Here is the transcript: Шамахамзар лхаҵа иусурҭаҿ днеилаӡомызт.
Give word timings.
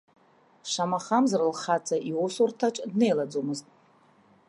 Шамахамзар 0.71 1.41
лхаҵа 1.51 1.97
иусурҭаҿ 2.09 2.75
днеилаӡомызт. 2.91 3.65